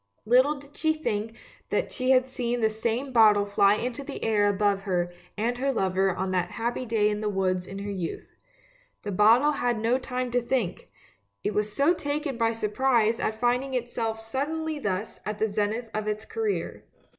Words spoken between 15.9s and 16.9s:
of its career.